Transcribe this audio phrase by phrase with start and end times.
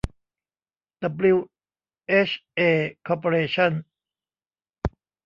[1.01, 1.37] ดับบลิว
[2.07, 2.59] เอชเอ
[3.07, 3.71] คอร์ปอเรชั่น